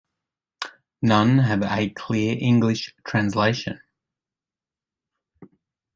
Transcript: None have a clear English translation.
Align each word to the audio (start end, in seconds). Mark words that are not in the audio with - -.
None 1.03 1.37
have 1.37 1.61
a 1.61 1.89
clear 1.91 2.35
English 2.39 2.95
translation. 3.05 3.81